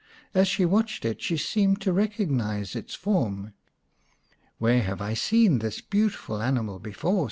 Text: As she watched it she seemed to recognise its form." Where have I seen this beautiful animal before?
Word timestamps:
As 0.33 0.47
she 0.47 0.65
watched 0.65 1.05
it 1.05 1.21
she 1.21 1.37
seemed 1.37 1.79
to 1.81 1.93
recognise 1.93 2.75
its 2.75 2.95
form." 2.95 3.53
Where 4.57 4.81
have 4.81 4.99
I 4.99 5.13
seen 5.13 5.59
this 5.59 5.79
beautiful 5.79 6.41
animal 6.41 6.79
before? 6.79 7.19